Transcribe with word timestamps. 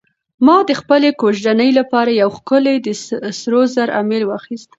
ما 0.45 0.57
د 0.69 0.71
خپلې 0.81 1.09
کوژدنې 1.21 1.69
لپاره 1.79 2.11
یو 2.21 2.29
ښکلی 2.37 2.75
د 2.85 2.87
سرو 3.39 3.61
زرو 3.73 3.93
امیل 4.01 4.23
واخیست. 4.25 4.67